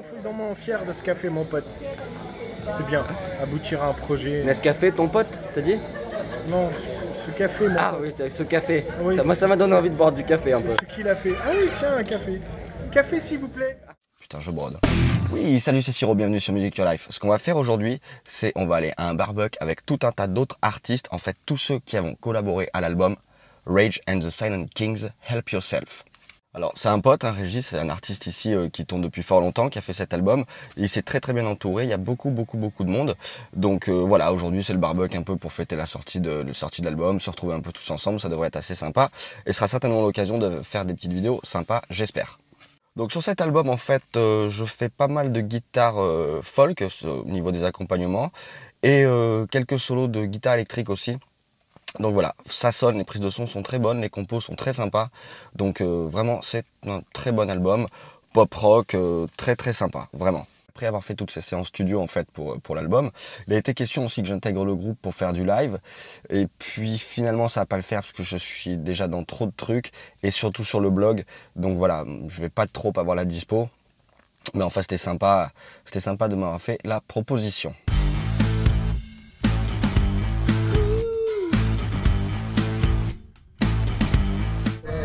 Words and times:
profondément 0.00 0.54
fier 0.54 0.84
de 0.84 0.92
ce 0.92 1.02
qu'a 1.02 1.14
fait 1.14 1.30
mon 1.30 1.44
pote. 1.44 1.64
C'est 2.76 2.86
bien, 2.86 3.02
aboutir 3.42 3.82
à 3.82 3.88
un 3.88 3.92
projet. 3.94 4.44
Nescafé, 4.44 4.92
ton 4.92 5.08
pote, 5.08 5.38
t'as 5.54 5.62
dit? 5.62 5.76
Non, 6.48 6.68
ce 7.24 7.30
café, 7.30 7.68
mon 7.68 7.76
Ah 7.78 7.96
pote. 7.98 8.14
oui, 8.20 8.30
ce 8.30 8.42
café. 8.42 8.84
Oui. 9.00 9.16
Ça, 9.16 9.24
moi, 9.24 9.34
ça 9.34 9.46
m'a 9.46 9.56
donné 9.56 9.74
envie 9.74 9.88
de 9.88 9.94
boire 9.94 10.12
du 10.12 10.22
café 10.22 10.52
un 10.52 10.60
peu. 10.60 10.74
Ce 10.78 10.94
qu'il 10.94 11.08
a 11.08 11.14
fait. 11.16 11.32
Ah 11.42 11.50
oui, 11.58 11.70
tiens, 11.78 11.96
un 11.96 12.02
café. 12.02 12.40
Café, 12.92 13.18
s'il 13.20 13.38
vous 13.38 13.48
plaît. 13.48 13.78
Putain, 14.20 14.38
je 14.40 14.50
brode. 14.50 14.78
Oui, 15.32 15.60
salut, 15.60 15.80
c'est 15.80 15.92
Siro, 15.92 16.14
bienvenue 16.14 16.40
sur 16.40 16.52
Music 16.52 16.76
Your 16.76 16.86
Life. 16.90 17.06
Ce 17.10 17.18
qu'on 17.18 17.28
va 17.28 17.38
faire 17.38 17.56
aujourd'hui, 17.56 18.00
c'est 18.28 18.52
on 18.54 18.66
va 18.66 18.76
aller 18.76 18.92
à 18.98 19.08
un 19.08 19.14
barbecue 19.14 19.56
avec 19.60 19.86
tout 19.86 19.98
un 20.02 20.12
tas 20.12 20.26
d'autres 20.26 20.58
artistes, 20.60 21.06
en 21.10 21.18
fait 21.18 21.36
tous 21.46 21.56
ceux 21.56 21.78
qui 21.78 21.98
ont 21.98 22.14
collaboré 22.16 22.68
à 22.74 22.80
l'album 22.82 23.16
Rage 23.64 24.00
and 24.08 24.18
the 24.18 24.30
Silent 24.30 24.66
Kings, 24.74 25.08
Help 25.28 25.50
Yourself. 25.50 26.04
Alors 26.56 26.72
c'est 26.74 26.88
un 26.88 27.00
pote, 27.00 27.22
un 27.24 27.32
Régis, 27.32 27.66
c'est 27.66 27.78
un 27.78 27.90
artiste 27.90 28.26
ici 28.26 28.54
euh, 28.54 28.70
qui 28.70 28.86
tourne 28.86 29.02
depuis 29.02 29.22
fort 29.22 29.40
longtemps, 29.42 29.68
qui 29.68 29.76
a 29.76 29.82
fait 29.82 29.92
cet 29.92 30.14
album. 30.14 30.46
Il 30.78 30.88
s'est 30.88 31.02
très 31.02 31.20
très 31.20 31.34
bien 31.34 31.44
entouré, 31.44 31.84
il 31.84 31.90
y 31.90 31.92
a 31.92 31.98
beaucoup 31.98 32.30
beaucoup 32.30 32.56
beaucoup 32.56 32.82
de 32.82 32.88
monde. 32.88 33.14
Donc 33.52 33.90
euh, 33.90 33.92
voilà, 33.92 34.32
aujourd'hui 34.32 34.62
c'est 34.62 34.72
le 34.72 34.78
barbecue 34.78 35.18
un 35.18 35.22
peu 35.22 35.36
pour 35.36 35.52
fêter 35.52 35.76
la 35.76 35.84
sortie 35.84 36.18
de, 36.18 36.46
l'album, 36.82 37.20
se 37.20 37.28
retrouver 37.28 37.54
un 37.54 37.60
peu 37.60 37.72
tous 37.72 37.90
ensemble, 37.90 38.20
ça 38.20 38.30
devrait 38.30 38.48
être 38.48 38.56
assez 38.56 38.74
sympa. 38.74 39.10
Et 39.44 39.52
ce 39.52 39.58
sera 39.58 39.68
certainement 39.68 40.00
l'occasion 40.00 40.38
de 40.38 40.62
faire 40.62 40.86
des 40.86 40.94
petites 40.94 41.12
vidéos 41.12 41.40
sympas, 41.42 41.82
j'espère. 41.90 42.38
Donc 42.96 43.12
sur 43.12 43.22
cet 43.22 43.42
album, 43.42 43.68
en 43.68 43.76
fait, 43.76 44.02
euh, 44.16 44.48
je 44.48 44.64
fais 44.64 44.88
pas 44.88 45.08
mal 45.08 45.32
de 45.32 45.42
guitare 45.42 45.96
folk 46.40 46.82
au 47.04 47.24
niveau 47.26 47.52
des 47.52 47.64
accompagnements 47.64 48.32
et 48.82 49.04
quelques 49.50 49.78
solos 49.78 50.08
de 50.08 50.24
guitare 50.24 50.54
électrique 50.54 50.88
aussi. 50.88 51.18
Donc 52.00 52.14
voilà, 52.14 52.34
ça 52.48 52.72
sonne, 52.72 52.98
les 52.98 53.04
prises 53.04 53.22
de 53.22 53.30
son 53.30 53.46
sont 53.46 53.62
très 53.62 53.78
bonnes, 53.78 54.00
les 54.00 54.10
compos 54.10 54.40
sont 54.40 54.54
très 54.54 54.72
sympas. 54.72 55.08
Donc 55.54 55.80
euh, 55.80 56.06
vraiment, 56.08 56.40
c'est 56.42 56.66
un 56.86 57.02
très 57.12 57.32
bon 57.32 57.48
album, 57.48 57.86
pop 58.32 58.52
rock, 58.54 58.94
euh, 58.94 59.26
très 59.36 59.56
très 59.56 59.72
sympa, 59.72 60.08
vraiment. 60.12 60.46
Après 60.68 60.86
avoir 60.86 61.02
fait 61.02 61.14
toutes 61.14 61.30
ces 61.30 61.40
séances 61.40 61.68
studio 61.68 62.02
en 62.02 62.06
fait 62.06 62.28
pour, 62.30 62.74
l'album, 62.74 63.10
il 63.46 63.54
a 63.54 63.56
été 63.56 63.72
question 63.72 64.04
aussi 64.04 64.20
que 64.20 64.28
j'intègre 64.28 64.62
le 64.62 64.74
groupe 64.74 64.98
pour 65.00 65.14
faire 65.14 65.32
du 65.32 65.42
live. 65.42 65.78
Et 66.28 66.48
puis 66.58 66.98
finalement 66.98 67.48
ça 67.48 67.60
va 67.60 67.66
pas 67.66 67.76
le 67.76 67.82
faire 67.82 68.02
parce 68.02 68.12
que 68.12 68.22
je 68.22 68.36
suis 68.36 68.76
déjà 68.76 69.08
dans 69.08 69.24
trop 69.24 69.46
de 69.46 69.54
trucs 69.56 69.90
et 70.22 70.30
surtout 70.30 70.64
sur 70.64 70.80
le 70.80 70.90
blog. 70.90 71.24
Donc 71.54 71.78
voilà, 71.78 72.04
je 72.28 72.42
vais 72.42 72.50
pas 72.50 72.66
trop 72.66 72.92
avoir 72.96 73.16
la 73.16 73.24
dispo. 73.24 73.70
Mais 74.52 74.64
enfin 74.64 74.82
c'était 74.82 74.98
sympa, 74.98 75.50
c'était 75.86 76.00
sympa 76.00 76.28
de 76.28 76.34
m'avoir 76.34 76.60
fait 76.60 76.78
la 76.84 77.00
proposition. 77.00 77.74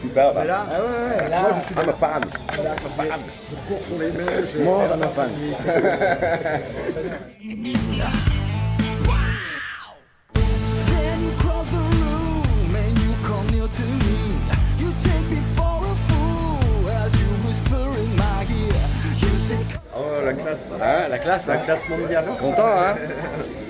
Super. 0.00 0.32
Bah. 0.34 0.44
Là, 0.44 0.66
ah 0.70 0.80
ouais, 0.80 0.86
ouais. 0.86 1.40
Moi, 1.40 1.50
je 1.60 1.66
suis 1.66 1.74
I'm 1.74 1.88
a 1.88 1.92
fan. 1.92 2.22
Je 2.52 3.56
cours 3.68 3.86
sur 3.86 3.98
les 3.98 4.10
mains. 4.12 4.46
je- 4.52 4.62
Moi, 4.62 4.84
I'm 4.86 5.02
a 5.02 5.08
fan. 5.08 5.30
Then 10.34 11.20
you 11.24 11.30
cross 11.38 11.68
the 11.70 11.82
room 12.00 12.74
and 12.76 12.98
you 13.02 13.12
come 13.26 13.46
near 13.48 13.66
to 13.66 13.86
me. 14.04 14.18
You 14.78 14.88
take 15.04 15.26
me 15.28 15.40
for 15.56 15.78
a 15.82 15.94
fool 16.08 16.88
as 16.88 17.10
you 17.20 17.28
whisper 17.44 17.86
in 17.98 18.10
my 18.16 18.44
ear. 18.44 18.80
You 19.22 19.32
say, 19.48 19.62
Oh, 19.94 20.22
la 20.24 20.32
classe. 20.32 20.70
Ah, 20.80 21.08
la 21.08 21.18
classe, 21.18 21.46
La 21.48 21.56
classe 21.58 21.88
mondiale. 21.88 22.24
Content, 22.38 22.66
hein 22.66 22.94
"I'm 22.96 23.69